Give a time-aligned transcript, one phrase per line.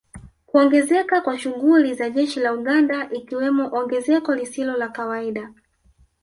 [0.45, 5.53] Kuongezeka kwa shughuli za jeshi la Uganda ikiwemo ongezeko lisilo la kawaida